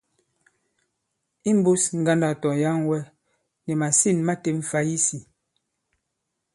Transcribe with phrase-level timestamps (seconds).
[1.51, 2.99] Imbūs ŋgandâk tɔ̀yaŋwɛ,
[3.65, 5.19] nì màsîn ma têm fày isī.